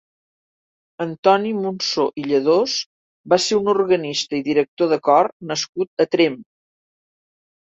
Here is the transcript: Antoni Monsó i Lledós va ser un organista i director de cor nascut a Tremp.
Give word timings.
Antoni 1.03 1.51
Monsó 1.65 2.05
i 2.21 2.25
Lledós 2.31 2.73
va 3.35 3.39
ser 3.45 3.59
un 3.61 3.69
organista 3.75 4.39
i 4.39 4.41
director 4.49 4.91
de 4.95 4.99
cor 5.11 5.31
nascut 5.53 6.07
a 6.07 6.09
Tremp. 6.17 6.41